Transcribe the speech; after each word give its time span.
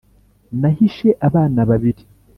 nahishe 0.59 1.09
abana 1.27 1.61
babiri 1.69 2.03